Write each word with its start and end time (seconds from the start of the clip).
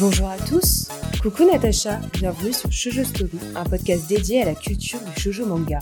Bonjour 0.00 0.28
à 0.28 0.38
tous, 0.38 0.88
coucou 1.22 1.44
Natacha, 1.44 2.00
bienvenue 2.14 2.52
sur 2.52 2.72
Shoujo 2.72 3.04
Story, 3.04 3.38
un 3.54 3.64
podcast 3.64 4.08
dédié 4.08 4.40
à 4.40 4.46
la 4.46 4.54
culture 4.54 4.98
du 5.00 5.20
shoujo 5.20 5.44
manga. 5.44 5.80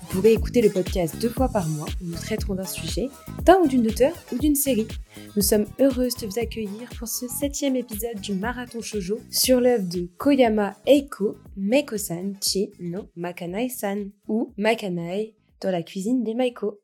Vous 0.00 0.16
pourrez 0.16 0.32
écouter 0.32 0.62
le 0.62 0.70
podcast 0.70 1.16
deux 1.20 1.28
fois 1.28 1.48
par 1.48 1.68
mois 1.68 1.86
où 2.00 2.06
nous 2.06 2.14
traiterons 2.16 2.54
d'un 2.54 2.64
sujet, 2.64 3.10
d'un 3.44 3.58
ou 3.58 3.68
d'une 3.68 3.86
auteur 3.86 4.12
ou 4.32 4.38
d'une 4.38 4.54
série. 4.54 4.88
Nous 5.36 5.42
sommes 5.42 5.66
heureuses 5.78 6.16
de 6.16 6.26
vous 6.26 6.38
accueillir 6.38 6.88
pour 6.98 7.08
ce 7.08 7.28
septième 7.28 7.76
épisode 7.76 8.20
du 8.20 8.32
Marathon 8.32 8.80
Shoujo 8.80 9.20
sur 9.30 9.60
l'œuvre 9.60 9.88
de 9.88 10.08
Koyama 10.16 10.76
Eiko 10.86 11.36
Meiko-san 11.56 12.36
Chi 12.40 12.70
no 12.80 13.08
Makanai-san 13.16 14.10
ou 14.26 14.52
Makanai 14.56 15.34
dans 15.60 15.70
la 15.70 15.82
cuisine 15.82 16.24
des 16.24 16.34
Maiko. 16.34 16.80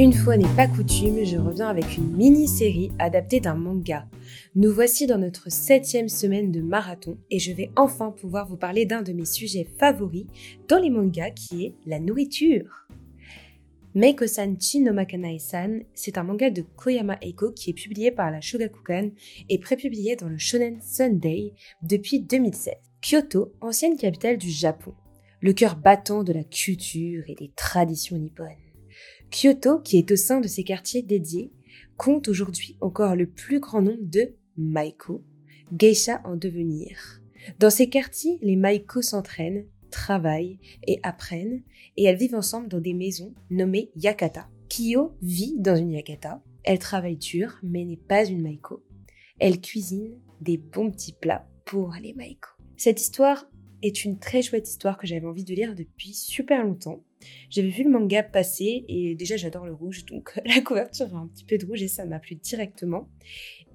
Une 0.00 0.14
fois 0.14 0.38
n'est 0.38 0.56
pas 0.56 0.66
coutume, 0.66 1.26
je 1.26 1.36
reviens 1.36 1.68
avec 1.68 1.98
une 1.98 2.16
mini-série 2.16 2.90
adaptée 2.98 3.38
d'un 3.38 3.54
manga. 3.54 4.08
Nous 4.54 4.72
voici 4.72 5.06
dans 5.06 5.18
notre 5.18 5.52
septième 5.52 6.08
semaine 6.08 6.50
de 6.50 6.62
marathon 6.62 7.18
et 7.30 7.38
je 7.38 7.52
vais 7.52 7.70
enfin 7.76 8.10
pouvoir 8.10 8.48
vous 8.48 8.56
parler 8.56 8.86
d'un 8.86 9.02
de 9.02 9.12
mes 9.12 9.26
sujets 9.26 9.68
favoris 9.78 10.24
dans 10.68 10.78
les 10.78 10.88
mangas 10.88 11.32
qui 11.32 11.66
est 11.66 11.74
la 11.84 12.00
nourriture. 12.00 12.88
Meiko-san 13.94 14.58
Chi 14.58 14.80
no 14.80 14.94
Makanai-san, 14.94 15.82
c'est 15.92 16.16
un 16.16 16.22
manga 16.22 16.48
de 16.48 16.62
Koyama 16.62 17.18
Eiko 17.20 17.52
qui 17.52 17.68
est 17.68 17.74
publié 17.74 18.10
par 18.10 18.30
la 18.30 18.40
Shogakukan 18.40 19.10
et 19.50 19.58
prépublié 19.58 20.16
dans 20.16 20.30
le 20.30 20.38
Shonen 20.38 20.80
Sunday 20.80 21.52
depuis 21.82 22.20
2016. 22.20 22.72
Kyoto, 23.02 23.52
ancienne 23.60 23.98
capitale 23.98 24.38
du 24.38 24.48
Japon, 24.48 24.94
le 25.42 25.52
cœur 25.52 25.76
battant 25.76 26.24
de 26.24 26.32
la 26.32 26.44
culture 26.44 27.22
et 27.28 27.34
des 27.34 27.50
traditions 27.54 28.16
nippones. 28.16 28.69
Kyoto, 29.30 29.78
qui 29.78 29.98
est 29.98 30.10
au 30.10 30.16
sein 30.16 30.40
de 30.40 30.48
ces 30.48 30.64
quartiers 30.64 31.02
dédiés, 31.02 31.52
compte 31.96 32.28
aujourd'hui 32.28 32.76
encore 32.80 33.14
le 33.14 33.26
plus 33.26 33.60
grand 33.60 33.82
nombre 33.82 34.02
de 34.02 34.34
maiko, 34.56 35.24
geisha 35.72 36.20
en 36.24 36.36
devenir. 36.36 37.20
Dans 37.58 37.70
ces 37.70 37.88
quartiers, 37.88 38.38
les 38.42 38.56
maiko 38.56 39.02
s'entraînent, 39.02 39.66
travaillent 39.90 40.58
et 40.86 40.98
apprennent, 41.02 41.62
et 41.96 42.04
elles 42.04 42.16
vivent 42.16 42.34
ensemble 42.34 42.68
dans 42.68 42.80
des 42.80 42.94
maisons 42.94 43.34
nommées 43.50 43.90
yakata. 43.96 44.48
Kyo 44.68 45.16
vit 45.22 45.56
dans 45.58 45.76
une 45.76 45.92
yakata. 45.92 46.42
Elle 46.62 46.78
travaille 46.78 47.16
dur, 47.16 47.58
mais 47.62 47.84
n'est 47.84 47.96
pas 47.96 48.24
une 48.24 48.42
maiko. 48.42 48.84
Elle 49.38 49.60
cuisine 49.60 50.18
des 50.40 50.58
bons 50.58 50.90
petits 50.90 51.14
plats 51.14 51.48
pour 51.64 51.94
les 52.00 52.14
maiko. 52.14 52.50
Cette 52.76 53.00
histoire 53.00 53.46
est 53.82 54.04
une 54.04 54.18
très 54.18 54.42
chouette 54.42 54.68
histoire 54.68 54.98
que 54.98 55.06
j'avais 55.06 55.26
envie 55.26 55.44
de 55.44 55.54
lire 55.54 55.74
depuis 55.74 56.14
super 56.14 56.64
longtemps. 56.64 57.02
J'avais 57.50 57.68
vu 57.68 57.84
le 57.84 57.90
manga 57.90 58.22
passer 58.22 58.84
et 58.88 59.14
déjà 59.14 59.36
j'adore 59.36 59.66
le 59.66 59.72
rouge, 59.72 60.04
donc 60.06 60.38
la 60.44 60.60
couverture 60.60 61.14
a 61.14 61.18
un 61.18 61.28
petit 61.28 61.44
peu 61.44 61.58
de 61.58 61.66
rouge 61.66 61.82
et 61.82 61.88
ça 61.88 62.06
m'a 62.06 62.18
plu 62.18 62.36
directement. 62.36 63.08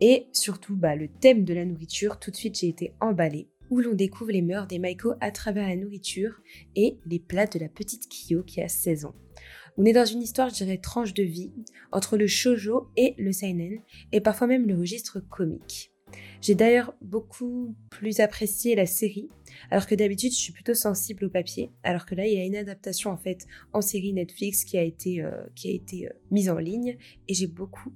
Et 0.02 0.28
surtout, 0.34 0.76
bah, 0.76 0.96
le 0.96 1.08
thème 1.08 1.46
de 1.46 1.54
la 1.54 1.66
nourriture, 1.66 2.20
tout 2.20 2.32
de 2.32 2.36
suite 2.36 2.60
j'ai 2.60 2.68
été 2.68 2.94
emballée, 3.00 3.50
où 3.70 3.80
l'on 3.80 3.94
découvre 3.94 4.32
les 4.32 4.42
mœurs 4.42 4.68
des 4.68 4.80
Maiko 4.80 5.14
à 5.22 5.32
travers 5.32 5.68
la 5.68 5.76
nourriture 5.76 6.42
et 6.76 6.98
les 7.06 7.20
plats 7.20 7.48
de 7.48 7.60
la 7.60 7.70
petite 7.70 8.08
Kyo 8.10 8.44
qui 8.44 8.62
a 8.62 8.68
16 8.68 9.06
ans. 9.06 9.16
On 9.78 9.86
est 9.86 9.94
dans 9.94 10.06
une 10.06 10.22
histoire, 10.22 10.50
je 10.50 10.56
dirais, 10.56 10.78
tranche 10.78 11.14
de 11.14 11.24
vie, 11.24 11.52
entre 11.92 12.18
le 12.18 12.28
shojo 12.28 12.90
et 12.96 13.14
le 13.18 13.32
seinen, 13.34 13.82
et 14.12 14.22
parfois 14.22 14.48
même 14.48 14.68
le 14.68 14.78
registre 14.78 15.20
comique. 15.20 15.95
J'ai 16.46 16.54
d'ailleurs 16.54 16.94
beaucoup 17.02 17.76
plus 17.90 18.20
apprécié 18.20 18.76
la 18.76 18.86
série, 18.86 19.30
alors 19.72 19.88
que 19.88 19.96
d'habitude 19.96 20.32
je 20.32 20.38
suis 20.38 20.54
plutôt 20.54 20.76
sensible 20.76 21.26
au 21.26 21.30
papier, 21.30 21.72
alors 21.82 22.06
que 22.06 22.14
là 22.14 22.28
il 22.28 22.34
y 22.34 22.40
a 22.40 22.46
une 22.46 22.56
adaptation 22.56 23.10
en 23.10 23.18
fait 23.18 23.48
en 23.74 23.82
série 23.82 24.14
Netflix 24.14 24.64
qui 24.64 24.78
a 24.78 24.84
été, 24.84 25.24
euh, 25.24 25.32
qui 25.56 25.70
a 25.70 25.72
été 25.72 26.06
euh, 26.06 26.12
mise 26.30 26.52
en 26.52 26.58
ligne, 26.58 26.98
et 27.28 27.34
j'ai 27.34 27.48
beaucoup 27.48 27.92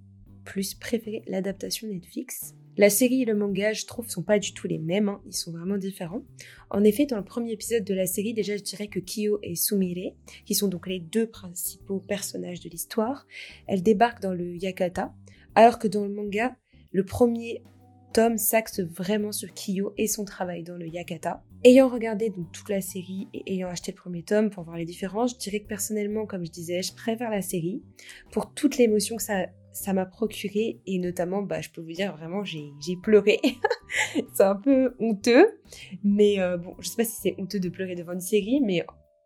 plus 0.46 0.74
préféré 0.74 1.22
l'adaptation 1.28 1.88
Netflix. 1.88 2.56
La 2.76 2.90
série 2.90 3.22
et 3.22 3.26
le 3.26 3.36
manga, 3.36 3.74
je 3.74 3.86
trouve, 3.86 4.10
sont 4.10 4.24
pas 4.24 4.40
du 4.40 4.54
tout 4.54 4.66
les 4.66 4.80
mêmes, 4.80 5.10
hein. 5.10 5.22
ils 5.28 5.36
sont 5.36 5.52
vraiment 5.52 5.78
différents. 5.78 6.24
En 6.72 6.84
effet, 6.84 7.06
dans 7.06 7.18
le 7.18 7.26
premier 7.26 7.52
épisode 7.52 7.84
de 7.84 7.94
la 7.94 8.08
série, 8.08 8.34
déjà, 8.34 8.56
je 8.58 8.64
dirais 8.64 8.88
que 8.88 9.00
Kyo 9.00 9.38
et 9.44 9.54
Sumire, 9.56 10.14
qui 10.46 10.56
sont 10.56 10.70
donc 10.70 10.88
les 10.88 11.00
deux 11.00 11.28
principaux 11.28 12.00
personnages 12.00 12.62
de 12.62 12.70
l'histoire, 12.70 13.28
elles 13.68 13.84
débarquent 13.84 14.22
dans 14.22 14.34
le 14.34 14.56
Yakata, 14.56 15.14
alors 15.54 15.78
que 15.78 15.88
dans 15.88 16.06
le 16.06 16.14
manga, 16.14 16.56
le 16.92 17.04
premier 17.06 17.62
Tom 18.14 18.38
s'axe 18.38 18.80
vraiment 18.80 19.32
sur 19.32 19.50
Kyo 19.54 19.94
et 19.98 20.08
son 20.08 20.26
travail 20.26 20.64
dans 20.64 20.78
le 20.78 20.88
Yakata. 20.88 21.44
Ayant 21.64 21.90
regardé 21.90 22.30
donc 22.30 22.52
toute 22.52 22.70
la 22.70 22.82
série 22.82 23.28
et 23.34 23.54
ayant 23.54 23.70
acheté 23.70 23.92
le 23.92 23.98
premier 23.98 24.24
tome 24.24 24.50
pour 24.50 24.64
voir 24.64 24.78
les 24.78 24.86
différences, 24.86 25.34
je 25.34 25.38
dirais 25.38 25.60
que 25.60 25.68
personnellement, 25.68 26.26
comme 26.26 26.46
je 26.46 26.52
disais, 26.52 26.82
je 26.82 26.94
préfère 26.94 27.30
la 27.30 27.42
série 27.42 27.84
pour 28.32 28.54
toute 28.54 28.78
l'émotion 28.78 29.18
que 29.18 29.24
ça 29.24 29.48
ça 29.72 29.94
m'a 29.94 30.06
procuré 30.06 30.82
et 30.86 31.00
notamment, 31.00 31.42
bah, 31.42 31.62
je 31.62 31.70
peux 31.70 31.82
vous 31.82 31.94
dire 31.94 32.16
vraiment, 32.16 32.44
j'ai 32.44 32.96
pleuré. 33.02 33.40
c'est 34.34 34.44
un 34.44 34.56
peu 34.56 34.96
honteux, 35.00 35.60
mais 36.04 36.40
euh, 36.40 36.58
bon, 36.58 36.76
je 36.80 36.90
sais 36.90 36.98
pas 36.98 37.06
si 37.06 37.16
c'est 37.22 37.36
honteux 37.38 37.60
de 37.60 37.70
pleurer 37.70 37.96
devant 37.96 38.14
une 38.14 38.20
série, 38.20 38.62
mais 38.62 38.84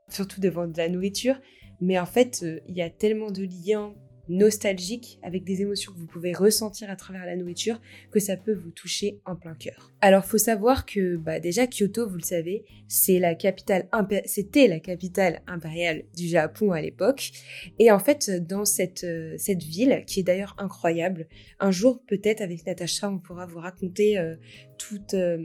surtout 0.09 0.41
devant 0.41 0.67
de 0.67 0.77
la 0.77 0.89
nourriture. 0.89 1.35
Mais 1.81 1.99
en 1.99 2.05
fait, 2.05 2.41
euh, 2.43 2.59
il 2.67 2.75
y 2.75 2.81
a 2.81 2.89
tellement 2.89 3.31
de 3.31 3.43
liens 3.43 3.93
nostalgique, 4.29 5.19
avec 5.21 5.43
des 5.43 5.61
émotions 5.61 5.91
que 5.91 5.97
vous 5.97 6.07
pouvez 6.07 6.33
ressentir 6.33 6.89
à 6.89 6.95
travers 6.95 7.25
la 7.25 7.35
nourriture, 7.35 7.81
que 8.11 8.19
ça 8.19 8.37
peut 8.37 8.53
vous 8.53 8.71
toucher 8.71 9.19
en 9.25 9.35
plein 9.35 9.53
cœur. 9.53 9.91
Alors, 10.01 10.25
faut 10.25 10.37
savoir 10.37 10.85
que 10.85 11.17
bah, 11.17 11.39
déjà 11.39 11.67
Kyoto, 11.67 12.07
vous 12.07 12.17
le 12.17 12.23
savez, 12.23 12.65
c'est 12.87 13.19
la 13.19 13.35
capitale 13.35 13.87
c'était 14.25 14.67
la 14.67 14.79
capitale 14.79 15.41
impériale 15.47 16.03
du 16.15 16.27
Japon 16.27 16.71
à 16.71 16.81
l'époque. 16.81 17.31
Et 17.79 17.91
en 17.91 17.99
fait, 17.99 18.29
dans 18.47 18.65
cette 18.65 19.03
euh, 19.03 19.35
cette 19.37 19.63
ville, 19.63 20.03
qui 20.05 20.21
est 20.21 20.23
d'ailleurs 20.23 20.55
incroyable, 20.57 21.27
un 21.59 21.71
jour 21.71 22.01
peut-être 22.07 22.41
avec 22.41 22.65
Natacha, 22.65 23.09
on 23.09 23.19
pourra 23.19 23.45
vous 23.45 23.59
raconter 23.59 24.17
euh, 24.17 24.35
toutes 24.77 25.13
euh, 25.13 25.37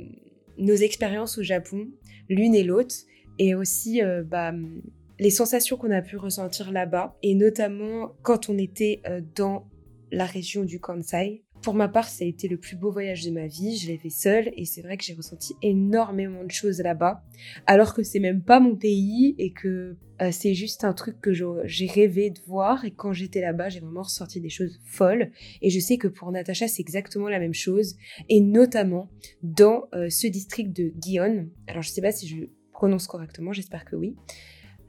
nos 0.59 0.75
expériences 0.75 1.39
au 1.39 1.43
Japon, 1.43 1.89
l'une 2.29 2.55
et 2.55 2.65
l'autre, 2.65 2.95
et 3.39 3.55
aussi 3.55 4.01
bah, 4.27 4.53
les 5.19 5.31
sensations 5.31 5.77
qu'on 5.77 5.91
a 5.91 6.03
pu 6.03 6.17
ressentir 6.17 6.73
là-bas, 6.73 7.17
et 7.23 7.35
notamment 7.35 8.13
quand 8.23 8.49
on 8.49 8.59
était 8.59 9.01
euh, 9.07 9.21
dans 9.35 9.69
la 10.11 10.27
région 10.27 10.65
du 10.65 10.81
Kansai. 10.81 11.45
Pour 11.63 11.75
ma 11.75 11.89
part, 11.89 12.09
ça 12.09 12.25
a 12.25 12.27
été 12.29 12.47
le 12.47 12.57
plus 12.57 12.77
beau 12.77 12.93
voyage 12.93 13.25
de 13.25 13.33
ma 13.33 13.49
vie. 13.49 13.77
Je 13.77 13.89
l'ai 13.89 13.99
fait 13.99 14.11
seule 14.11 14.53
et 14.57 14.65
c'est 14.65 14.81
vrai 14.81 14.97
que 14.97 15.05
j'ai 15.05 15.15
ressenti 15.15 15.55
énormément 15.61 16.45
de 16.45 16.51
choses 16.53 16.81
là-bas, 16.81 17.25
alors 17.67 17.95
que 17.95 18.05
c'est 18.05 18.21
même 18.21 18.43
pas 18.43 18.61
mon 18.61 18.77
pays 18.77 19.35
et 19.39 19.53
que 19.53 19.97
euh, 20.23 20.31
c'est 20.31 20.55
juste 20.55 20.85
un 20.85 20.93
truc 20.93 21.21
que 21.21 21.33
j'ai 21.33 21.87
rêvé 21.87 22.31
de 22.31 22.39
voir. 22.47 22.85
Et 22.85 22.93
quand 22.93 23.13
j'étais 23.13 23.41
là-bas, 23.41 23.71
j'ai 23.71 23.81
vraiment 23.81 24.03
ressenti 24.03 24.41
des 24.41 24.49
choses 24.49 24.81
folles. 24.85 25.33
Et 25.61 25.71
je 25.71 25.81
sais 25.81 25.99
que 25.99 26.07
pour 26.07 26.31
Natacha, 26.31 26.69
c'est 26.69 26.81
exactement 26.81 27.29
la 27.29 27.41
même 27.41 27.55
chose, 27.55 27.97
et 28.29 28.41
notamment 28.41 29.11
dans 29.43 29.89
euh, 29.95 30.09
ce 30.11 30.29
district 30.29 30.75
de 30.75 30.93
Gion. 31.01 31.49
Alors 31.67 31.83
je 31.83 31.91
sais 31.91 32.03
pas 32.03 32.13
si 32.13 32.29
je 32.29 32.45
prononce 32.73 33.09
correctement, 33.09 33.53
j'espère 33.53 33.85
que 33.85 33.97
oui. 33.97 34.15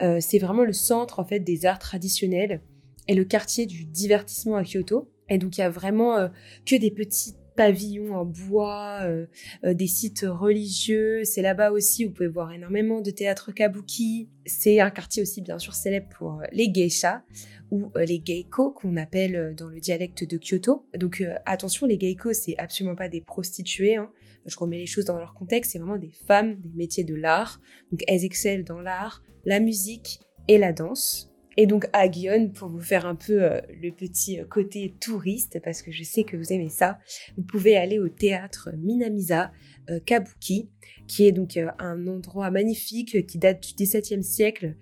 Euh, 0.02 0.20
c'est 0.22 0.40
vraiment 0.40 0.64
le 0.64 0.74
centre 0.74 1.20
en 1.20 1.26
fait 1.26 1.40
des 1.40 1.66
arts 1.66 1.80
traditionnels 1.80 2.62
et 3.08 3.16
le 3.16 3.26
quartier 3.26 3.66
du 3.66 3.86
divertissement 3.86 4.56
à 4.56 4.64
Kyoto. 4.64 5.12
Et 5.30 5.38
donc 5.38 5.58
il 5.58 5.62
y 5.62 5.64
a 5.64 5.70
vraiment 5.70 6.18
euh, 6.18 6.28
que 6.66 6.76
des 6.76 6.92
petits 6.92 7.36
pavillons 7.56 8.16
en 8.16 8.24
bois, 8.24 9.02
euh, 9.04 9.26
des 9.66 9.88
sites 9.88 10.26
religieux. 10.26 11.24
C'est 11.26 11.42
là-bas 11.42 11.72
aussi 11.72 12.06
où 12.06 12.08
vous 12.08 12.14
pouvez 12.14 12.30
voir 12.30 12.54
énormément 12.54 13.02
de 13.02 13.12
théâtre 13.12 13.52
kabuki. 13.52 14.30
C'est 14.46 14.80
un 14.80 14.90
quartier 14.90 15.22
aussi 15.22 15.42
bien 15.42 15.60
sûr 15.60 15.74
célèbre 15.74 16.08
pour 16.18 16.42
les 16.54 16.72
geishas 16.72 17.22
ou 17.70 17.92
les 17.98 18.22
geiko 18.24 18.72
qu'on 18.72 18.96
appelle 18.96 19.54
dans 19.58 19.68
le 19.68 19.80
dialecte 19.80 20.24
de 20.24 20.38
Kyoto. 20.38 20.88
Donc 20.98 21.24
attention, 21.46 21.86
les 21.86 22.00
geiko 22.00 22.32
c'est 22.32 22.58
absolument 22.58 22.96
pas 22.96 23.10
des 23.10 23.22
prostituées. 23.22 23.98
Hein. 23.98 24.10
Je 24.46 24.58
remets 24.58 24.78
les 24.78 24.86
choses 24.86 25.06
dans 25.06 25.18
leur 25.18 25.34
contexte. 25.34 25.74
C'est 25.74 25.80
vraiment 25.80 25.98
des 25.98 26.14
femmes 26.28 26.56
des 26.56 26.72
métiers 26.76 27.04
de 27.04 27.16
l'art. 27.16 27.60
Donc 27.92 28.04
elles 28.08 28.24
excellent 28.24 28.64
dans 28.64 28.80
l'art, 28.80 29.22
la 29.46 29.60
musique 29.60 30.20
et 30.48 30.58
la 30.58 30.74
danse. 30.74 31.30
Et 31.58 31.66
donc 31.66 31.88
à 31.92 32.08
Guyon, 32.08 32.52
pour 32.52 32.70
vous 32.70 32.80
faire 32.80 33.06
un 33.06 33.16
peu 33.16 33.44
euh, 33.44 33.60
le 33.82 33.92
petit 33.92 34.40
euh, 34.40 34.46
côté 34.46 34.96
touriste, 35.02 35.60
parce 35.62 35.82
que 35.82 35.92
je 35.92 36.04
sais 36.04 36.24
que 36.24 36.38
vous 36.38 36.54
aimez 36.54 36.70
ça, 36.70 37.00
vous 37.36 37.44
pouvez 37.44 37.76
aller 37.76 38.00
au 38.00 38.08
théâtre 38.08 38.70
Minamisa 38.78 39.52
euh, 39.90 40.00
Kabuki, 40.00 40.70
qui 41.08 41.28
est 41.28 41.34
donc 41.34 41.58
un 41.58 42.08
endroit 42.08 42.50
magnifique 42.50 43.28
qui 43.28 43.38
date 43.40 43.62
du 43.62 43.74
XVIIe 43.84 44.24
siècle, 44.24 44.76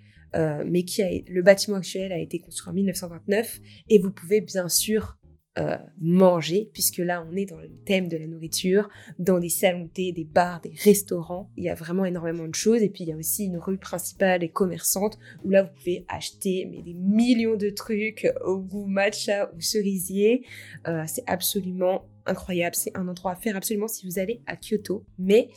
mais 0.68 0.84
qui 0.84 1.02
a, 1.02 1.10
le 1.28 1.42
bâtiment 1.42 1.78
actuel 1.78 2.12
a 2.12 2.20
été 2.20 2.38
construit 2.38 2.70
en 2.70 2.74
1929. 2.74 3.60
Et 3.90 3.98
vous 3.98 4.12
pouvez 4.12 4.42
bien 4.42 4.68
sûr 4.68 5.17
euh, 5.58 5.78
manger, 6.00 6.70
puisque 6.74 7.00
là 7.00 7.26
on 7.30 7.36
est 7.36 7.46
dans 7.46 7.60
le 7.60 7.70
thème 7.86 8.08
de 8.08 8.18
la 8.18 8.28
nourriture, 8.28 8.90
dans 9.20 9.40
des 9.40 9.50
salons 9.50 9.88
thé, 9.88 10.12
des 10.12 10.24
bars, 10.24 10.62
des 10.62 10.74
restaurants, 10.84 11.50
il 11.58 11.64
y 11.64 11.70
a 11.70 11.76
vraiment 11.76 12.06
énormément 12.06 12.48
de 12.48 12.56
choses, 12.56 12.82
et 12.84 12.90
puis 12.90 13.04
il 13.04 13.10
y 13.10 13.14
a 13.14 13.18
aussi 13.18 13.46
une 13.46 13.58
rue 13.58 13.78
principale 13.78 14.44
et 14.44 14.50
commerçante, 14.50 15.18
où 15.44 15.50
là 15.50 15.64
vous 15.64 15.74
pouvez 15.76 16.06
acheter 16.08 16.68
mais 16.70 16.82
des 16.82 16.94
millions 16.94 17.56
de 17.56 17.70
trucs 17.70 18.28
au 18.46 18.58
goût 18.58 18.86
matcha 18.86 19.52
ou 19.56 19.62
cerisier, 19.62 20.46
euh, 20.88 21.04
c'est 21.08 21.24
absolument 21.28 22.06
incroyable, 22.26 22.76
c'est 22.76 22.96
un 22.98 23.08
endroit 23.08 23.32
à 23.32 23.36
faire 23.36 23.56
absolument 23.56 23.88
si 23.88 24.06
vous 24.06 24.20
allez 24.20 24.42
à 24.48 24.56
Kyoto, 24.56 25.06
mais 25.18 25.50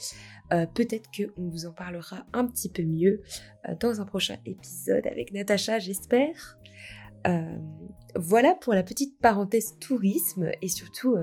Euh, 0.53 0.67
peut-être 0.67 1.09
qu'on 1.17 1.49
vous 1.49 1.67
en 1.67 1.73
parlera 1.73 2.27
un 2.33 2.45
petit 2.45 2.69
peu 2.69 2.83
mieux 2.83 3.23
dans 3.79 4.01
un 4.01 4.05
prochain 4.05 4.37
épisode 4.45 5.07
avec 5.07 5.33
Natacha, 5.33 5.79
j'espère. 5.79 6.59
Voilà 8.15 8.55
pour 8.55 8.75
la 8.75 8.83
petite 8.83 9.19
parenthèse 9.19 9.77
tourisme 9.81 10.51
et 10.63 10.69
surtout 10.69 11.17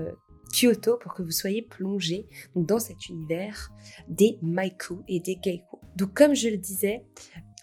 Kyoto 0.52 0.96
pour 0.96 1.14
que 1.14 1.22
vous 1.22 1.30
soyez 1.30 1.62
plongé 1.62 2.26
dans 2.54 2.78
cet 2.78 3.08
univers 3.08 3.70
des 4.08 4.38
Maiko 4.42 5.02
et 5.08 5.20
des 5.20 5.36
Geiko. 5.36 5.80
Donc 5.96 6.14
comme 6.14 6.34
je 6.34 6.48
le 6.48 6.56
disais, 6.56 7.04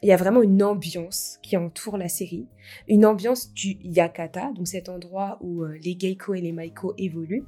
il 0.03 0.09
y 0.09 0.11
a 0.11 0.17
vraiment 0.17 0.41
une 0.41 0.61
ambiance 0.61 1.39
qui 1.41 1.57
entoure 1.57 1.97
la 1.97 2.09
série, 2.09 2.47
une 2.87 3.05
ambiance 3.05 3.53
du 3.53 3.77
Yakata, 3.81 4.51
donc 4.51 4.67
cet 4.67 4.89
endroit 4.89 5.39
où 5.41 5.63
euh, 5.63 5.77
les 5.81 5.97
Geiko 5.97 6.33
et 6.33 6.41
les 6.41 6.51
Maiko 6.51 6.93
évoluent. 6.97 7.45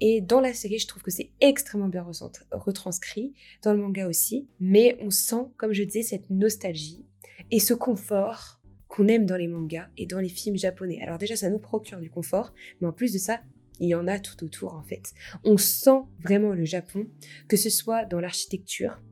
Et 0.00 0.20
dans 0.20 0.40
la 0.40 0.52
série, 0.52 0.78
je 0.78 0.86
trouve 0.86 1.02
que 1.02 1.10
c'est 1.10 1.30
extrêmement 1.40 1.88
bien 1.88 2.06
retranscrit, 2.52 3.32
dans 3.62 3.72
le 3.72 3.80
manga 3.80 4.06
aussi, 4.06 4.46
mais 4.60 4.98
on 5.00 5.10
sent, 5.10 5.46
comme 5.56 5.72
je 5.72 5.82
disais, 5.82 6.02
cette 6.02 6.28
nostalgie 6.30 7.04
et 7.50 7.60
ce 7.60 7.74
confort 7.74 8.55
qu'on 8.96 9.08
aime 9.08 9.26
dans 9.26 9.36
les 9.36 9.46
mangas 9.46 9.88
et 9.98 10.06
dans 10.06 10.20
les 10.20 10.30
films 10.30 10.56
japonais. 10.56 11.00
Alors 11.02 11.18
déjà, 11.18 11.36
ça 11.36 11.50
nous 11.50 11.58
procure 11.58 12.00
du 12.00 12.08
confort, 12.08 12.54
mais 12.80 12.88
en 12.88 12.92
plus 12.92 13.12
de 13.12 13.18
ça, 13.18 13.42
il 13.78 13.88
y 13.88 13.94
en 13.94 14.08
a 14.08 14.18
tout 14.18 14.42
autour 14.42 14.72
en 14.72 14.82
fait. 14.82 15.12
On 15.44 15.58
sent 15.58 16.00
vraiment 16.22 16.52
le 16.52 16.64
Japon, 16.64 17.06
que 17.46 17.58
ce 17.58 17.68
soit 17.68 18.06
dans 18.06 18.20
l'architecture, 18.20 19.02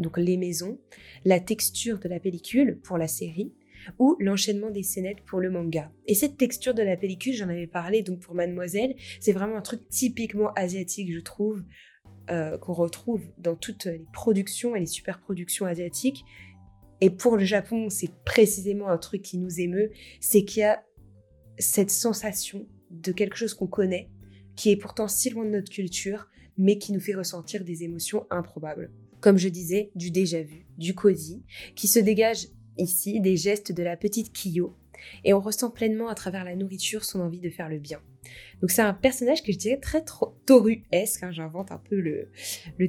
donc 0.00 0.18
les 0.18 0.36
maisons, 0.36 0.80
la 1.24 1.38
texture 1.38 2.00
de 2.00 2.08
la 2.08 2.18
pellicule 2.18 2.80
pour 2.82 2.98
la 2.98 3.06
série 3.06 3.52
ou 4.00 4.16
l'enchaînement 4.18 4.70
des 4.70 4.82
scénettes 4.82 5.22
pour 5.24 5.38
le 5.38 5.48
manga. 5.48 5.92
Et 6.06 6.14
cette 6.14 6.36
texture 6.36 6.74
de 6.74 6.82
la 6.82 6.96
pellicule, 6.96 7.34
j'en 7.34 7.48
avais 7.48 7.68
parlé 7.68 8.02
donc 8.02 8.18
pour 8.18 8.34
Mademoiselle, 8.34 8.96
c'est 9.20 9.32
vraiment 9.32 9.56
un 9.56 9.62
truc 9.62 9.88
typiquement 9.88 10.52
asiatique, 10.54 11.14
je 11.14 11.20
trouve, 11.20 11.62
euh, 12.30 12.58
qu'on 12.58 12.74
retrouve 12.74 13.22
dans 13.38 13.56
toutes 13.56 13.86
les 13.86 14.04
productions 14.12 14.76
et 14.76 14.80
les 14.80 14.86
super 14.86 15.20
productions 15.20 15.66
asiatiques. 15.66 16.24
Et 17.00 17.10
pour 17.10 17.36
le 17.36 17.44
Japon, 17.44 17.88
c'est 17.88 18.10
précisément 18.24 18.88
un 18.88 18.98
truc 18.98 19.22
qui 19.22 19.38
nous 19.38 19.60
émeut, 19.60 19.90
c'est 20.20 20.44
qu'il 20.44 20.60
y 20.60 20.64
a 20.64 20.84
cette 21.58 21.90
sensation 21.90 22.66
de 22.90 23.12
quelque 23.12 23.36
chose 23.36 23.54
qu'on 23.54 23.66
connaît, 23.66 24.10
qui 24.56 24.70
est 24.70 24.76
pourtant 24.76 25.08
si 25.08 25.30
loin 25.30 25.44
de 25.44 25.50
notre 25.50 25.70
culture, 25.70 26.28
mais 26.58 26.78
qui 26.78 26.92
nous 26.92 27.00
fait 27.00 27.14
ressentir 27.14 27.64
des 27.64 27.84
émotions 27.84 28.26
improbables 28.30 28.90
comme 29.20 29.38
je 29.38 29.48
disais, 29.48 29.90
du 29.94 30.10
déjà 30.10 30.42
vu, 30.42 30.66
du 30.78 30.94
cosy, 30.94 31.44
qui 31.76 31.88
se 31.88 31.98
dégage 31.98 32.48
ici 32.78 33.20
des 33.20 33.36
gestes 33.36 33.72
de 33.72 33.82
la 33.82 33.96
petite 33.96 34.32
Kiyo, 34.32 34.74
et 35.24 35.32
on 35.32 35.40
ressent 35.40 35.70
pleinement 35.70 36.08
à 36.08 36.14
travers 36.14 36.44
la 36.44 36.56
nourriture 36.56 37.04
son 37.04 37.20
envie 37.20 37.40
de 37.40 37.50
faire 37.50 37.68
le 37.68 37.78
bien. 37.78 38.00
Donc 38.60 38.70
c'est 38.70 38.82
un 38.82 38.92
personnage 38.92 39.42
que 39.42 39.52
je 39.52 39.58
dirais 39.58 39.78
très 39.78 40.04
Toru-esque, 40.46 41.22
hein, 41.22 41.32
j'invente 41.32 41.72
un 41.72 41.78
peu 41.78 41.96
le, 41.96 42.30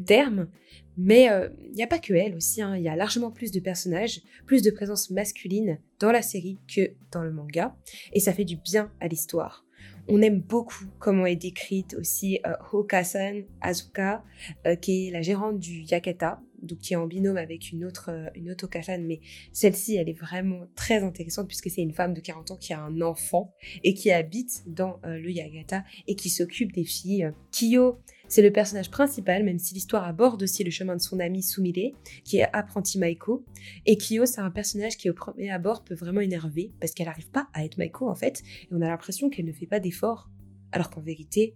terme, 0.04 0.50
mais 0.98 1.24
il 1.24 1.30
euh, 1.30 1.50
n'y 1.74 1.84
a 1.84 1.88
pas 1.88 2.00
que 2.00 2.14
elle 2.14 2.36
aussi, 2.36 2.62
hein. 2.62 2.76
il 2.76 2.84
y 2.84 2.90
a 2.90 2.96
largement 2.96 3.32
plus 3.32 3.52
de 3.52 3.60
personnages, 3.60 4.22
plus 4.46 4.62
de 4.62 4.72
présence 4.72 5.10
masculine 5.10 5.80
dans 6.00 6.12
la 6.12 6.22
série 6.22 6.60
que 6.74 6.92
dans 7.12 7.24
le 7.24 7.32
manga, 7.32 7.76
et 8.14 8.20
ça 8.20 8.34
fait 8.34 8.46
du 8.46 8.58
bien 8.58 8.92
à 9.00 9.08
l'histoire. 9.08 9.66
On 10.08 10.22
aime 10.22 10.42
beaucoup 10.42 10.86
comment 11.00 11.26
est 11.26 11.36
décrite 11.36 11.94
aussi 11.94 12.40
euh, 12.46 12.54
Hokasan 12.74 13.44
Azuka, 13.62 14.24
euh, 14.66 14.76
qui 14.76 15.08
est 15.08 15.12
la 15.12 15.22
gérante 15.22 15.60
du 15.60 15.82
Yakata, 15.84 16.42
donc 16.62 16.80
qui 16.80 16.94
est 16.94 16.98
en 16.98 17.08
binôme 17.08 17.38
avec 17.38 17.72
une 17.72 17.86
autre, 17.86 18.10
euh, 18.10 18.30
une 18.36 18.52
autre 18.52 18.68
mais 19.00 19.20
celle-ci, 19.52 19.96
elle 19.96 20.10
est 20.10 20.20
vraiment 20.20 20.68
très 20.76 21.04
intéressante 21.04 21.48
puisque 21.48 21.70
c'est 21.70 21.82
une 21.82 21.94
femme 21.94 22.14
de 22.14 22.22
40 22.22 22.52
ans 22.52 22.58
qui 22.58 22.74
a 22.74 22.82
un 22.82 23.02
enfant 23.02 23.54
et 23.84 23.94
qui 23.94 24.12
habite 24.12 24.64
dans 24.68 25.00
le 25.04 25.30
Yakata 25.30 25.84
et 26.08 26.16
qui 26.16 26.30
s'occupe 26.30 26.72
des 26.72 26.86
filles. 26.86 27.32
Kiyo, 27.52 28.00
c'est 28.32 28.42
le 28.42 28.52
personnage 28.52 28.90
principal, 28.90 29.44
même 29.44 29.60
si 29.60 29.74
l'histoire 29.74 30.06
aborde 30.06 30.42
aussi 30.42 30.64
le 30.64 30.72
chemin 30.72 30.96
de 30.96 31.02
son 31.02 31.20
ami 31.20 31.44
Sumire, 31.44 31.92
qui 32.24 32.38
est 32.38 32.48
apprenti 32.54 32.98
Maiko. 32.98 33.44
Et 33.86 33.98
Kyo, 33.98 34.26
c'est 34.26 34.40
un 34.40 34.50
personnage 34.50 34.96
qui 34.96 35.10
au 35.10 35.14
premier 35.14 35.52
abord 35.52 35.84
peut 35.84 35.96
vraiment 35.96 36.22
énerver, 36.22 36.72
parce 36.80 36.94
qu'elle 36.94 37.08
n'arrive 37.08 37.30
pas 37.30 37.50
à 37.54 37.66
être 37.66 37.78
Maiko 37.78 38.10
en 38.10 38.16
fait, 38.16 38.42
et 38.64 38.68
on 38.72 38.82
a 38.82 38.88
l'impression 38.88 39.30
qu'elle 39.30 39.44
ne 39.44 39.52
fait 39.52 39.66
pas 39.66 39.82
d'efforts, 39.82 40.30
alors 40.72 40.90
qu'en 40.90 41.02
vérité, 41.02 41.56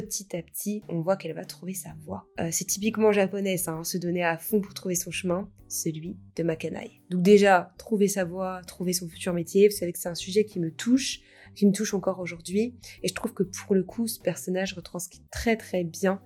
petit 0.00 0.34
à 0.34 0.40
petit, 0.40 0.82
on 0.88 1.02
voit 1.02 1.16
qu'elle 1.16 1.34
va 1.34 1.44
trouver 1.44 1.74
sa 1.74 1.90
voie. 2.06 2.26
Euh, 2.40 2.48
c'est 2.50 2.64
typiquement 2.64 3.12
japonais, 3.12 3.56
hein, 3.66 3.84
se 3.84 3.98
donner 3.98 4.24
à 4.24 4.38
fond 4.38 4.62
pour 4.62 4.72
trouver 4.72 4.94
son 4.94 5.10
chemin, 5.10 5.50
celui 5.68 6.16
de 6.34 6.42
Makanai. 6.42 7.02
Donc 7.10 7.20
déjà, 7.20 7.74
trouver 7.76 8.08
sa 8.08 8.24
voie, 8.24 8.62
trouver 8.66 8.94
son 8.94 9.06
futur 9.06 9.34
métier, 9.34 9.68
vous 9.68 9.76
savez 9.76 9.92
que 9.92 9.98
c'est 9.98 10.08
un 10.08 10.14
sujet 10.14 10.46
qui 10.46 10.60
me 10.60 10.72
touche, 10.72 11.20
qui 11.54 11.66
me 11.66 11.72
touche 11.72 11.92
encore 11.92 12.20
aujourd'hui. 12.20 12.74
Et 13.02 13.08
je 13.08 13.12
trouve 13.12 13.34
que 13.34 13.42
pour 13.42 13.74
le 13.74 13.82
coup, 13.82 14.06
ce 14.06 14.18
personnage 14.18 14.72
retranscrit 14.72 15.20
très 15.30 15.58
très 15.58 15.84
bien 15.84 16.22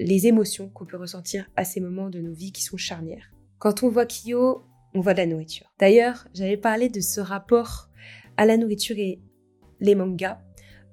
les 0.00 0.26
émotions 0.26 0.70
qu'on 0.70 0.86
peut 0.86 0.96
ressentir 0.96 1.50
à 1.56 1.64
ces 1.64 1.80
moments 1.80 2.08
de 2.08 2.20
nos 2.20 2.32
vies 2.32 2.52
qui 2.52 2.62
sont 2.62 2.78
charnières. 2.78 3.34
Quand 3.58 3.82
on 3.82 3.90
voit 3.90 4.06
Kyo, 4.06 4.62
on 4.94 5.00
voit 5.02 5.12
de 5.12 5.18
la 5.18 5.26
nourriture. 5.26 5.66
D'ailleurs, 5.78 6.26
j'avais 6.32 6.56
parlé 6.56 6.88
de 6.88 7.00
ce 7.00 7.20
rapport 7.20 7.90
à 8.38 8.46
la 8.46 8.56
nourriture 8.56 8.98
et 8.98 9.20
les 9.80 9.94
mangas 9.94 10.40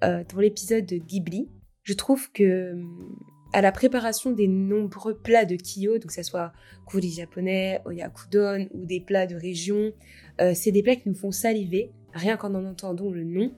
euh, 0.03 0.25
dans 0.25 0.41
l'épisode 0.41 0.85
de 0.85 0.97
Ghibli. 0.97 1.47
Je 1.85 1.93
trouve 1.93 2.29
que 2.33 2.75
à 3.53 3.61
la 3.61 3.71
préparation 3.71 4.31
des 4.31 4.47
nombreux 4.47 5.17
plats 5.17 5.45
de 5.45 5.55
Kyo, 5.55 5.93
donc 5.93 6.07
que 6.07 6.13
ce 6.13 6.23
soit 6.23 6.51
kuri 6.85 7.11
japonais, 7.11 7.79
oyakudon 7.85 8.67
ou 8.73 8.85
des 8.85 8.99
plats 8.99 9.27
de 9.27 9.35
région, 9.35 9.93
euh, 10.41 10.51
c'est 10.53 10.71
des 10.71 10.83
plats 10.83 10.97
qui 10.97 11.07
nous 11.07 11.15
font 11.15 11.31
saliver 11.31 11.93
rien 12.15 12.37
qu'en 12.37 12.55
en 12.55 12.65
entendant 12.65 13.11
le 13.11 13.23
nom, 13.23 13.53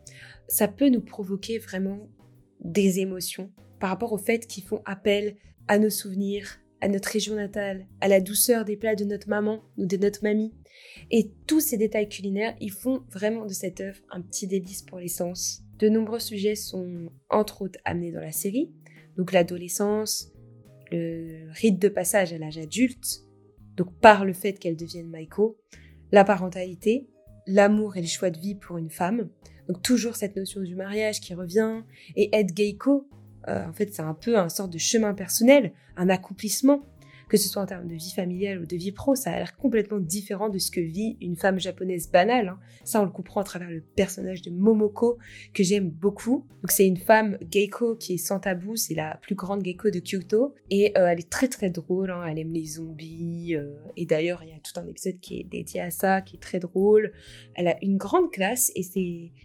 ça 0.47 0.67
peut 0.67 0.89
nous 0.89 1.01
provoquer 1.01 1.59
vraiment 1.59 2.09
des 2.59 2.99
émotions 2.99 3.51
par 3.79 3.89
rapport 3.89 4.11
au 4.11 4.17
fait 4.17 4.47
qu'ils 4.47 4.63
font 4.63 4.81
appel 4.85 5.35
à 5.67 5.77
nos 5.77 5.91
souvenirs, 5.91 6.59
à 6.81 6.89
notre 6.89 7.09
région 7.09 7.35
natale, 7.35 7.85
à 8.01 8.07
la 8.07 8.19
douceur 8.19 8.65
des 8.65 8.75
plats 8.75 8.95
de 8.95 9.05
notre 9.05 9.29
maman 9.29 9.63
ou 9.77 9.85
de 9.85 9.97
notre 9.97 10.23
mamie. 10.23 10.53
Et 11.11 11.31
tous 11.45 11.59
ces 11.59 11.77
détails 11.77 12.09
culinaires, 12.09 12.55
ils 12.59 12.71
font 12.71 13.03
vraiment 13.09 13.45
de 13.45 13.53
cette 13.53 13.79
œuvre 13.81 13.99
un 14.09 14.21
petit 14.21 14.47
délice 14.47 14.81
pour 14.81 14.99
les 14.99 15.07
sens. 15.07 15.63
De 15.79 15.89
nombreux 15.89 16.19
sujets 16.19 16.55
sont 16.55 17.11
entre 17.29 17.61
autres 17.61 17.79
amenés 17.85 18.11
dans 18.11 18.21
la 18.21 18.31
série, 18.31 18.71
donc 19.15 19.31
l'adolescence, 19.31 20.31
le 20.91 21.51
rite 21.51 21.79
de 21.79 21.89
passage 21.89 22.33
à 22.33 22.37
l'âge 22.37 22.57
adulte, 22.57 23.21
donc 23.75 23.93
par 23.99 24.25
le 24.25 24.33
fait 24.33 24.53
qu'elle 24.53 24.75
devienne 24.75 25.09
Maiko, 25.09 25.57
la 26.11 26.23
parentalité, 26.23 27.07
l'amour 27.45 27.97
et 27.97 28.01
les 28.01 28.07
choix 28.07 28.29
de 28.29 28.39
vie 28.39 28.55
pour 28.55 28.77
une 28.77 28.89
femme. 28.89 29.29
Donc 29.67 29.81
toujours 29.81 30.15
cette 30.15 30.35
notion 30.35 30.61
du 30.61 30.75
mariage 30.75 31.19
qui 31.19 31.33
revient. 31.33 31.81
Et 32.15 32.35
être 32.35 32.55
geiko, 32.55 33.09
euh, 33.47 33.65
en 33.65 33.73
fait, 33.73 33.93
c'est 33.93 34.01
un 34.01 34.13
peu 34.13 34.37
un 34.37 34.49
sort 34.49 34.69
de 34.69 34.77
chemin 34.77 35.13
personnel, 35.13 35.73
un 35.95 36.09
accomplissement 36.09 36.83
que 37.29 37.37
ce 37.37 37.49
soit 37.49 37.61
en 37.61 37.65
termes 37.65 37.87
de 37.87 37.95
vie 37.95 38.11
familiale 38.11 38.59
ou 38.59 38.65
de 38.65 38.75
vie 38.75 38.91
pro, 38.91 39.15
ça 39.15 39.31
a 39.31 39.37
l'air 39.37 39.57
complètement 39.57 39.99
différent 39.99 40.49
de 40.49 40.57
ce 40.59 40.71
que 40.71 40.79
vit 40.79 41.17
une 41.21 41.35
femme 41.35 41.59
japonaise 41.59 42.09
banale. 42.09 42.49
Hein. 42.49 42.59
Ça, 42.83 43.01
on 43.01 43.05
le 43.05 43.11
comprend 43.11 43.41
à 43.41 43.43
travers 43.43 43.69
le 43.69 43.81
personnage 43.81 44.41
de 44.41 44.51
Momoko, 44.51 45.17
que 45.53 45.63
j'aime 45.63 45.89
beaucoup. 45.89 46.45
Donc, 46.61 46.71
c'est 46.71 46.87
une 46.87 46.97
femme 46.97 47.37
geiko 47.49 47.95
qui 47.95 48.13
est 48.13 48.17
sans 48.17 48.39
tabou, 48.39 48.75
c'est 48.75 48.95
la 48.95 49.19
plus 49.21 49.35
grande 49.35 49.63
geiko 49.63 49.89
de 49.89 49.99
Kyoto. 49.99 50.55
Et 50.69 50.97
euh, 50.97 51.07
elle 51.07 51.19
est 51.19 51.29
très 51.29 51.47
très 51.47 51.69
drôle, 51.69 52.11
hein. 52.11 52.23
elle 52.27 52.39
aime 52.39 52.53
les 52.53 52.65
zombies. 52.65 53.55
Euh, 53.55 53.75
et 53.95 54.05
d'ailleurs, 54.05 54.41
il 54.43 54.49
y 54.49 54.53
a 54.53 54.59
tout 54.59 54.79
un 54.79 54.87
épisode 54.87 55.19
qui 55.19 55.39
est 55.39 55.43
dédié 55.43 55.81
à 55.81 55.91
ça, 55.91 56.21
qui 56.21 56.37
est 56.37 56.39
très 56.39 56.59
drôle. 56.59 57.11
Elle 57.55 57.67
a 57.67 57.77
une 57.81 57.97
grande 57.97 58.31
classe 58.31 58.71
et 58.75 58.83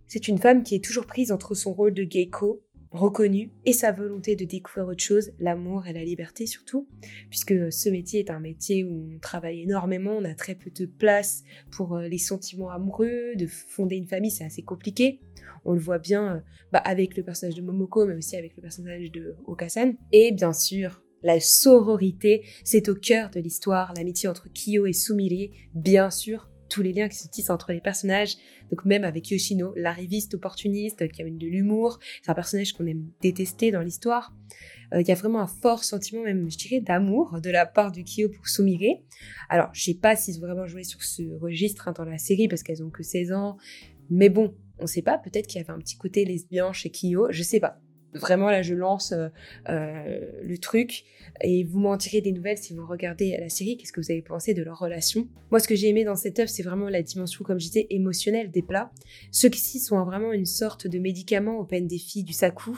c'est 0.07 0.29
une 0.29 0.39
femme 0.39 0.63
qui 0.63 0.75
est 0.75 0.85
toujours 0.85 1.07
prise 1.07 1.33
entre 1.33 1.55
son 1.55 1.73
rôle 1.73 1.95
de 1.95 2.05
geiko 2.05 2.63
reconnu 2.93 3.51
et 3.65 3.73
sa 3.73 3.91
volonté 3.91 4.37
de 4.37 4.45
découvrir 4.45 4.87
autre 4.87 5.03
chose, 5.03 5.33
l'amour 5.39 5.87
et 5.87 5.93
la 5.93 6.05
liberté 6.05 6.47
surtout, 6.47 6.89
puisque 7.31 7.73
ce 7.73 7.89
métier 7.89 8.21
est 8.21 8.31
un 8.31 8.41
métier 8.41 8.85
où 8.85 9.15
on 9.15 9.19
travaille 9.19 9.63
énormément, 9.63 10.13
on 10.13 10.25
a 10.25 10.35
très 10.35 10.55
peu 10.55 10.71
de 10.71 10.87
place 10.87 11.43
pour 11.71 11.97
euh, 11.97 12.09
les 12.09 12.19
sentiments 12.19 12.71
amoureux, 12.71 13.35
de 13.37 13.47
fonder 13.47 13.97
une 13.97 14.07
famille, 14.07 14.31
c'est 14.31 14.45
assez 14.45 14.63
compliqué. 14.63 15.21
On 15.65 15.73
le 15.73 15.81
voit 15.81 15.99
bien 15.99 16.37
euh, 16.37 16.41
bah, 16.73 16.81
avec 16.81 17.17
le 17.17 17.23
personnage 17.23 17.55
de 17.55 17.63
Momoko, 17.63 18.07
mais 18.07 18.15
aussi 18.15 18.37
avec 18.37 18.55
le 18.57 18.63
personnage 18.63 19.11
de 19.11 19.37
Okasan. 19.47 19.95
Et 20.13 20.33
bien 20.33 20.53
sûr, 20.53 21.03
la 21.23 21.41
sororité, 21.41 22.45
c'est 22.65 22.89
au 22.89 22.95
cœur 22.95 23.31
de 23.31 23.41
l'histoire, 23.41 23.95
l'amitié 23.97 24.29
entre 24.29 24.49
Kyo 24.53 24.87
et 24.87 24.93
Sumire, 24.93 25.51
bien 25.75 26.11
sûr, 26.11 26.51
tous 26.73 26.83
les 26.83 26.93
liens 26.93 27.09
qui 27.09 27.19
se 27.19 27.29
tissent 27.29 27.51
entre 27.51 27.73
les 27.73 27.81
personnages. 27.81 28.37
Donc 28.71 28.85
même 28.87 29.05
avec 29.05 29.31
Yoshino, 29.31 29.75
l'arriviste 29.77 30.35
opportuniste 30.35 31.07
qui 31.13 31.21
amène 31.21 31.37
de 31.37 31.47
l'humour, 31.47 31.99
c'est 32.23 32.31
un 32.31 32.35
personnage 32.35 32.73
qu'on 32.73 32.87
aime 32.87 33.07
détester 33.21 33.71
dans 33.71 33.83
l'histoire. 33.83 34.35
Euh, 34.95 35.03
il 35.03 35.07
y 35.07 35.13
a 35.13 35.15
vraiment 35.15 35.41
un 35.41 35.47
fort 35.47 35.85
sentiment, 35.85 36.23
même 36.23 36.51
je 36.51 36.57
dirais, 36.57 36.81
d'amour 36.81 37.41
de 37.43 37.51
la 37.51 37.67
part 37.67 37.93
du 37.93 38.05
Kyo 38.05 38.31
pour 38.31 38.49
Sumire. 38.49 38.97
Alors 39.51 39.69
je 39.75 39.83
sais 39.83 39.95
pas 39.95 40.17
s'ils 40.17 40.39
ont 40.39 40.47
vraiment 40.47 40.67
joué 40.67 40.83
sur 40.83 41.03
ce 41.03 41.23
registre 41.39 41.89
hein, 41.89 41.93
dans 41.93 42.05
la 42.05 42.19
série 42.19 42.49
parce 42.49 42.63
qu'elles 42.63 42.83
ont 42.83 42.91
que 42.91 43.03
16 43.03 43.33
ans, 43.33 43.59
mais 44.09 44.31
bon, 44.31 44.55
on 44.79 44.87
sait 44.87 45.03
pas, 45.03 45.19
peut-être 45.19 45.47
qu'il 45.47 45.61
y 45.61 45.65
avait 45.65 45.73
un 45.73 45.79
petit 45.79 45.97
côté 45.97 46.25
lesbien 46.25 46.73
chez 46.73 46.91
Kyo, 46.91 47.29
je 47.31 47.43
sais 47.43 47.61
pas. 47.61 47.81
Vraiment, 48.15 48.51
là, 48.51 48.61
je 48.61 48.75
lance 48.75 49.13
euh, 49.13 49.29
euh, 49.71 50.21
le 50.43 50.59
truc 50.59 51.05
et 51.41 51.65
vous 51.65 51.79
m'en 51.79 51.97
tirez 51.97 52.21
des 52.21 52.33
nouvelles 52.33 52.59
si 52.59 52.75
vous 52.75 52.87
regardez 52.87 53.37
la 53.39 53.49
série. 53.49 53.77
Qu'est-ce 53.77 53.93
que 53.93 54.01
vous 54.01 54.11
avez 54.11 54.21
pensé 54.21 54.53
de 54.53 54.63
leur 54.63 54.79
relation? 54.79 55.29
Moi, 55.51 55.61
ce 55.61 55.69
que 55.69 55.75
j'ai 55.75 55.89
aimé 55.89 56.05
dans 56.05 56.17
cette 56.17 56.39
œuvre, 56.39 56.51
c'est 56.51 56.63
vraiment 56.63 56.91
la 56.91 57.03
dimension, 57.03 57.43
comme 57.43 57.59
je 57.59 57.67
disais, 57.67 57.87
émotionnelle 57.89 58.51
des 58.51 58.63
plats. 58.63 58.91
Ceux-ci 59.31 59.81
sont 59.81 60.03
vraiment 60.05 60.33
une 60.33 60.45
sorte 60.45 60.87
de 60.87 60.99
médicament 60.99 61.59
aux 61.59 61.65
peines 61.65 61.87
des 61.87 61.99
filles 61.99 62.25
du 62.25 62.35
saku, 62.35 62.77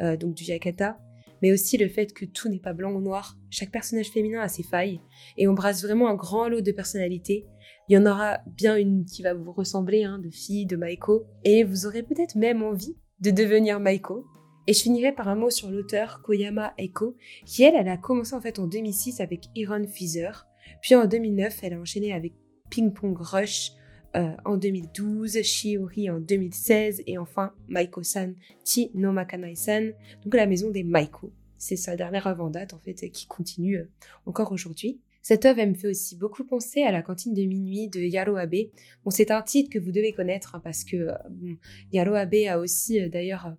euh, 0.00 0.16
donc 0.16 0.34
du 0.34 0.44
yakata, 0.44 0.98
mais 1.42 1.52
aussi 1.52 1.76
le 1.76 1.88
fait 1.88 2.14
que 2.14 2.24
tout 2.24 2.48
n'est 2.48 2.58
pas 2.58 2.72
blanc 2.72 2.92
ou 2.92 3.00
noir. 3.00 3.36
Chaque 3.50 3.70
personnage 3.70 4.08
féminin 4.08 4.40
a 4.40 4.48
ses 4.48 4.62
failles, 4.62 5.00
et 5.36 5.46
on 5.46 5.52
brasse 5.52 5.82
vraiment 5.84 6.08
un 6.08 6.14
grand 6.14 6.48
lot 6.48 6.62
de 6.62 6.72
personnalités. 6.72 7.44
Il 7.88 7.94
y 7.94 7.98
en 7.98 8.06
aura 8.06 8.38
bien 8.46 8.76
une 8.76 9.04
qui 9.04 9.22
va 9.22 9.34
vous 9.34 9.52
ressembler, 9.52 10.04
hein, 10.04 10.18
de 10.18 10.30
fille, 10.30 10.64
de 10.64 10.76
Maiko, 10.76 11.26
et 11.44 11.64
vous 11.64 11.86
aurez 11.86 12.02
peut-être 12.02 12.36
même 12.36 12.62
envie 12.62 12.96
de 13.20 13.30
devenir 13.30 13.78
Maiko. 13.78 14.24
Et 14.70 14.72
je 14.72 14.82
finirai 14.82 15.10
par 15.10 15.26
un 15.26 15.34
mot 15.34 15.50
sur 15.50 15.68
l'auteur 15.68 16.22
Koyama 16.22 16.74
Eiko, 16.78 17.16
qui 17.44 17.64
elle, 17.64 17.74
elle 17.74 17.88
a 17.88 17.96
commencé 17.96 18.34
en 18.34 18.40
fait 18.40 18.60
en 18.60 18.68
2006 18.68 19.20
avec 19.20 19.46
Iron 19.56 19.84
Feather, 19.84 20.46
puis 20.80 20.94
en 20.94 21.06
2009, 21.06 21.58
elle 21.64 21.72
a 21.72 21.80
enchaîné 21.80 22.12
avec 22.12 22.34
Ping 22.70 22.92
Pong 22.92 23.18
Rush, 23.18 23.72
euh, 24.14 24.30
en 24.44 24.56
2012, 24.56 25.42
Shiori 25.42 26.08
en 26.08 26.20
2016 26.20 27.02
et 27.08 27.18
enfin 27.18 27.52
Maiko-san 27.66 28.36
Chi 28.64 28.92
no 28.94 29.10
Makanai-san, 29.10 29.92
donc 30.22 30.34
la 30.34 30.46
maison 30.46 30.70
des 30.70 30.84
Maiko. 30.84 31.32
C'est 31.58 31.74
sa 31.74 31.96
dernière 31.96 32.28
œuvre 32.28 32.44
en 32.44 32.50
date 32.50 32.72
en 32.72 32.78
fait 32.78 33.10
qui 33.10 33.26
continue 33.26 33.78
euh, 33.78 33.90
encore 34.24 34.52
aujourd'hui. 34.52 35.00
Cette 35.20 35.46
œuvre 35.46 35.64
me 35.64 35.74
fait 35.74 35.88
aussi 35.88 36.14
beaucoup 36.14 36.44
penser 36.44 36.82
à 36.84 36.92
la 36.92 37.02
cantine 37.02 37.34
de 37.34 37.42
minuit 37.42 37.88
de 37.88 37.98
Yaro 37.98 38.36
Abe. 38.36 38.70
Bon, 39.04 39.10
c'est 39.10 39.32
un 39.32 39.42
titre 39.42 39.68
que 39.68 39.80
vous 39.80 39.90
devez 39.90 40.12
connaître 40.12 40.54
hein, 40.54 40.60
parce 40.62 40.84
que 40.84 40.96
euh, 40.96 41.14
bon, 41.28 41.56
Yaro 41.92 42.14
Abe 42.14 42.36
a 42.48 42.60
aussi 42.60 43.10
d'ailleurs 43.10 43.56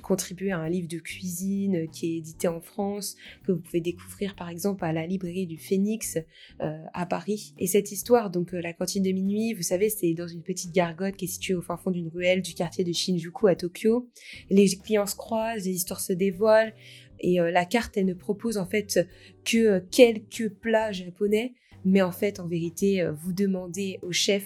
contribuer 0.00 0.52
à 0.52 0.58
un 0.58 0.68
livre 0.68 0.88
de 0.88 0.98
cuisine 0.98 1.88
qui 1.90 2.06
est 2.06 2.18
édité 2.18 2.48
en 2.48 2.60
France, 2.60 3.16
que 3.44 3.52
vous 3.52 3.60
pouvez 3.60 3.80
découvrir 3.80 4.34
par 4.34 4.48
exemple 4.48 4.84
à 4.84 4.92
la 4.92 5.06
librairie 5.06 5.46
du 5.46 5.58
Phénix 5.58 6.18
euh, 6.60 6.82
à 6.92 7.06
Paris. 7.06 7.54
Et 7.58 7.66
cette 7.66 7.92
histoire, 7.92 8.30
donc 8.30 8.54
euh, 8.54 8.60
la 8.60 8.72
cantine 8.72 9.02
de 9.02 9.10
minuit, 9.10 9.54
vous 9.54 9.62
savez, 9.62 9.88
c'est 9.88 10.14
dans 10.14 10.28
une 10.28 10.42
petite 10.42 10.72
gargote 10.72 11.16
qui 11.16 11.26
est 11.26 11.28
située 11.28 11.54
au 11.54 11.62
fin 11.62 11.76
fond 11.76 11.90
d'une 11.90 12.08
ruelle 12.08 12.42
du 12.42 12.54
quartier 12.54 12.84
de 12.84 12.92
Shinjuku 12.92 13.46
à 13.46 13.56
Tokyo. 13.56 14.08
Les 14.50 14.68
clients 14.68 15.06
se 15.06 15.16
croisent, 15.16 15.64
les 15.64 15.74
histoires 15.74 16.00
se 16.00 16.12
dévoilent, 16.12 16.74
et 17.20 17.40
euh, 17.40 17.50
la 17.50 17.64
carte, 17.64 17.96
elle 17.96 18.06
ne 18.06 18.14
propose 18.14 18.58
en 18.58 18.66
fait 18.66 19.06
que 19.44 19.78
quelques 19.90 20.48
plats 20.48 20.92
japonais, 20.92 21.54
mais 21.84 22.02
en 22.02 22.12
fait, 22.12 22.40
en 22.40 22.48
vérité, 22.48 23.06
vous 23.22 23.32
demandez 23.32 23.98
au 24.02 24.10
chef 24.10 24.44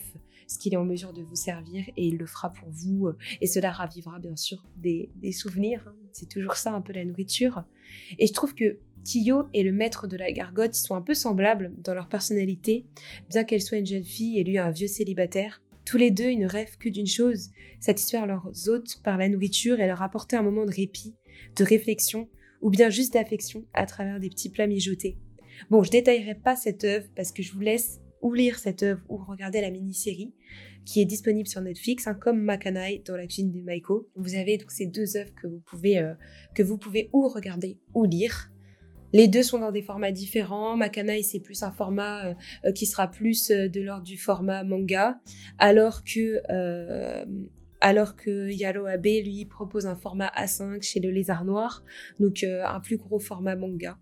ce 0.51 0.59
qu'il 0.59 0.75
est 0.75 0.77
en 0.77 0.85
mesure 0.85 1.13
de 1.13 1.23
vous 1.23 1.37
servir 1.37 1.85
et 1.97 2.09
il 2.09 2.17
le 2.17 2.27
fera 2.27 2.53
pour 2.53 2.69
vous. 2.71 3.07
Euh, 3.07 3.17
et 3.41 3.47
cela 3.47 3.71
ravivera 3.71 4.19
bien 4.19 4.35
sûr 4.35 4.67
des, 4.77 5.09
souvenirs. 5.33 5.85
Hein. 5.87 5.95
C'est 6.13 6.29
toujours 6.29 6.57
ça 6.57 6.73
un 6.73 6.81
peu 6.81 6.93
la 6.93 7.05
nourriture. 7.05 7.63
Et 8.19 8.27
je 8.27 8.33
trouve 8.33 8.55
que 8.55 8.79
Kiyo 9.05 9.45
et 9.55 9.63
le 9.63 9.71
maître 9.71 10.09
de 10.09 10.17
la 10.17 10.33
gargote 10.33 10.75
sont 10.75 10.97
un 10.97 11.03
peu 11.03 11.15
semblables 11.15 11.73
dans 11.79 11.95
leur 11.95 12.09
personnalité, 12.09 12.85
bien 13.29 13.45
qu'elle 13.45 13.63
soit 13.63 13.79
une 13.79 13.87
jeune 13.87 14.05
fille 14.05 14.41
et 14.41 14.45
lui 14.45 14.59
un 14.59 14.71
vieux 14.71 14.89
célibataire. 14.89 15.63
Tous 15.85 15.97
les 15.97 16.11
deux, 16.11 16.31
ils 16.31 16.41
ne 16.41 16.49
rêvent 16.49 16.79
que 16.79 16.89
d'une 16.89 17.07
chose, 17.07 17.51
satisfaire 17.79 18.27
leurs 18.27 18.51
hôtes 18.69 19.01
par 19.05 19.19
la 19.19 19.29
nourriture 19.29 19.79
et 19.79 19.87
leur 19.87 20.03
apporter 20.03 20.37
un 20.37 20.43
moment 20.43 20.67
de 20.67 20.75
répit, 20.75 21.15
de 21.57 21.65
réflexion, 21.65 22.29
ou 22.61 22.71
bien 22.71 22.91
juste 22.91 23.15
d'affection 23.15 23.65
à 23.73 23.87
travers 23.87 24.19
des 24.19 24.29
petits 24.29 24.51
plats 24.51 24.67
mijotés. 24.67 25.17
Bon, 25.71 25.85
je 25.85 25.91
détaillerai 25.91 26.35
pas 26.35 26.57
cette 26.57 26.85
œuvre 26.85 27.07
parce 27.15 27.33
que 27.33 27.43
je 27.43 27.53
vous 27.53 27.61
laisse 27.61 28.01
ou 28.23 28.35
lire 28.35 28.59
cette 28.59 28.83
œuvre 28.83 29.03
ou 29.09 29.17
regarder 29.17 29.61
la 29.61 29.71
mini-série 29.71 30.35
qui 30.85 31.01
est 31.01 31.05
disponible 31.05 31.49
sur 31.49 31.61
Netflix, 31.61 32.07
hein, 32.07 32.15
comme 32.15 32.41
Makanai 32.41 33.03
dans 33.07 33.17
la 33.17 33.27
cuisine 33.27 33.53
de 33.53 33.61
Maiko. 33.61 34.09
Vous 34.17 34.35
avez 34.35 34.59
donc 34.59 34.71
ces 34.71 34.87
deux 34.87 35.17
œuvres 35.17 35.35
que 35.35 35.47
vous 35.47 35.61
pouvez 35.61 35.99
euh, 35.99 36.15
que 36.55 36.63
vous 36.63 36.79
pouvez 36.79 37.11
ou 37.13 37.29
regarder 37.29 37.79
ou 37.95 38.05
lire. 38.05 38.51
Les 39.13 39.27
deux 39.27 39.43
sont 39.43 39.59
dans 39.59 39.73
des 39.73 39.83
formats 39.83 40.13
différents. 40.13 40.77
Makanai, 40.77 41.23
c'est 41.23 41.41
plus 41.41 41.63
un 41.63 41.73
format 41.73 42.27
euh, 42.27 42.35
euh, 42.67 42.73
qui 42.73 42.87
sera 42.87 43.09
plus 43.09 43.49
de 43.49 43.81
l'ordre 43.81 44.05
du 44.05 44.17
format 44.17 44.63
manga, 44.65 45.21
alors 45.59 46.05
que 46.05 46.41
alors 47.83 48.15
que 48.15 48.51
Yaro 48.51 48.85
Abe 48.85 49.07
lui 49.07 49.47
propose 49.47 49.87
un 49.87 49.97
format 49.97 50.31
A5 50.37 50.83
chez 50.83 51.01
le 51.01 51.11
Lézard 51.11 51.47
Noir, 51.47 51.83
donc 52.19 52.45
un 52.45 52.79
plus 52.81 52.99
gros 52.99 53.19
format 53.19 53.57
manga. 53.57 53.99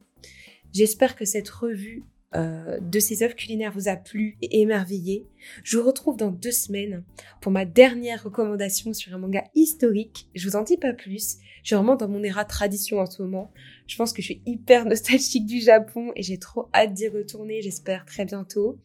J'espère 0.73 1.15
que 1.15 1.25
cette 1.25 1.49
revue 1.49 2.05
euh, 2.35 2.79
de 2.81 3.01
ces 3.01 3.23
œuvres 3.23 3.35
culinaires 3.35 3.73
vous 3.73 3.89
a 3.89 3.97
plu 3.97 4.37
et 4.43 4.61
émerveillé. 4.61 5.27
Je 5.65 5.79
vous 5.79 5.87
retrouve 5.87 6.17
dans 6.17 6.31
deux 6.31 6.53
semaines 6.53 7.03
pour 7.41 7.51
ma 7.51 7.65
dernière 7.65 8.23
recommandation 8.23 8.93
sur 8.93 9.15
un 9.15 9.19
manga 9.19 9.45
historique. 9.55 10.29
Je 10.35 10.47
vous 10.49 10.57
en 10.57 10.63
dis 10.63 10.77
pas 10.77 10.93
plus. 10.93 11.39
Je 11.63 11.69
suis 11.69 11.77
vraiment 11.77 11.97
dans 11.97 12.09
mon 12.09 12.23
éra 12.23 12.45
tradition 12.45 12.99
en 12.99 13.07
ce 13.07 13.23
moment. 13.23 13.51
Je 13.87 13.97
pense 13.97 14.13
que 14.13 14.21
je 14.21 14.27
suis 14.27 14.43
hyper 14.45 14.85
nostalgique 14.85 15.47
du 15.47 15.61
Japon 15.61 16.13
et 16.17 16.23
j'ai 16.23 16.39
trop 16.39 16.69
hâte 16.75 16.93
d'y 16.93 17.09
retourner. 17.09 17.63
J'espère 17.63 18.05
très 18.05 18.27
bientôt. 18.27 18.79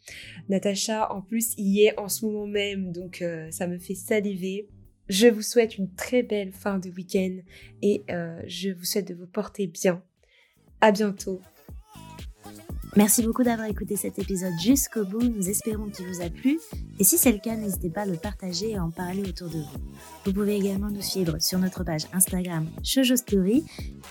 Natacha, 0.47 1.11
en 1.11 1.21
plus, 1.21 1.53
y 1.57 1.83
est 1.83 1.99
en 1.99 2.07
ce 2.07 2.25
moment 2.25 2.47
même, 2.47 2.91
donc 2.91 3.21
euh, 3.21 3.51
ça 3.51 3.67
me 3.67 3.77
fait 3.77 3.95
saliver. 3.95 4.69
Je 5.09 5.27
vous 5.27 5.41
souhaite 5.41 5.77
une 5.77 5.93
très 5.93 6.23
belle 6.23 6.53
fin 6.53 6.79
de 6.79 6.89
week-end 6.89 7.37
et 7.81 8.03
euh, 8.09 8.41
je 8.47 8.69
vous 8.69 8.85
souhaite 8.85 9.07
de 9.07 9.13
vous 9.13 9.27
porter 9.27 9.67
bien. 9.67 10.01
À 10.79 10.91
bientôt 10.91 11.41
Merci 12.95 13.23
beaucoup 13.23 13.43
d'avoir 13.43 13.67
écouté 13.67 13.95
cet 13.95 14.19
épisode 14.19 14.53
jusqu'au 14.61 15.03
bout. 15.03 15.23
Nous 15.23 15.49
espérons 15.49 15.89
qu'il 15.89 16.05
vous 16.07 16.21
a 16.21 16.29
plu. 16.29 16.59
Et 16.99 17.03
si 17.03 17.17
c'est 17.17 17.31
le 17.31 17.39
cas, 17.39 17.55
n'hésitez 17.55 17.89
pas 17.89 18.01
à 18.01 18.05
le 18.05 18.17
partager 18.17 18.71
et 18.71 18.77
à 18.77 18.83
en 18.83 18.91
parler 18.91 19.23
autour 19.27 19.49
de 19.49 19.57
vous. 19.57 19.79
Vous 20.25 20.33
pouvez 20.33 20.55
également 20.55 20.89
nous 20.89 21.01
suivre 21.01 21.39
sur 21.39 21.57
notre 21.57 21.83
page 21.83 22.05
Instagram 22.13 22.69
Shoujo 22.83 23.15
Story 23.15 23.65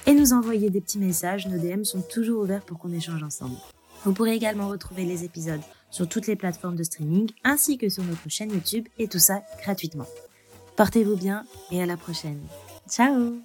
et 0.07 0.15
nous 0.15 0.33
envoyer 0.33 0.69
des 0.69 0.81
petits 0.81 0.99
messages. 0.99 1.47
Nos 1.47 1.59
DM 1.59 1.85
sont 1.85 2.03
toujours 2.03 2.43
ouverts 2.43 2.65
pour 2.65 2.79
qu'on 2.79 2.93
échange 2.93 3.23
ensemble. 3.23 3.57
Vous 4.05 4.13
pourrez 4.13 4.35
également 4.35 4.69
retrouver 4.69 5.05
les 5.05 5.25
épisodes 5.25 5.61
sur 5.91 6.09
toutes 6.09 6.27
les 6.27 6.37
plateformes 6.37 6.77
de 6.77 6.83
streaming 6.83 7.31
ainsi 7.45 7.79
que 7.79 7.89
sur 7.89 8.03
notre 8.03 8.29
chaîne 8.29 8.51
YouTube 8.51 8.89
et 8.99 9.07
tout 9.07 9.21
ça 9.21 9.43
gratuitement. 9.63 10.07
Portez-vous 10.77 11.17
bien 11.17 11.45
et 11.71 11.81
à 11.83 11.87
la 11.87 11.97
prochaine. 11.97 12.41
Ciao 12.89 13.39